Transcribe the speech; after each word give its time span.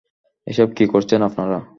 এসব 0.47 0.67
কী 0.73 0.85
করছেন 0.85 1.19
আপনারা? 1.21 1.57